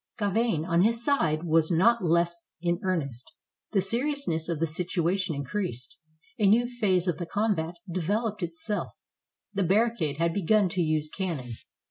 Gauvain, 0.17 0.65
on 0.65 0.81
his 0.81 1.05
side, 1.05 1.43
was 1.43 1.69
not 1.69 2.03
less 2.03 2.45
in 2.59 2.79
earnest. 2.81 3.31
The 3.71 3.81
seriousness 3.81 4.49
of 4.49 4.59
the 4.59 4.65
situation 4.65 5.35
increased. 5.35 5.95
A 6.39 6.47
new 6.47 6.65
phase 6.65 7.07
of 7.07 7.19
the 7.19 7.27
combat 7.27 7.75
developed 7.87 8.41
itself. 8.41 8.93
The 9.53 9.61
barricade 9.61 10.17
had 10.17 10.33
begun 10.33 10.69
to 10.69 10.81
use 10.81 11.07
cannon. 11.07 11.51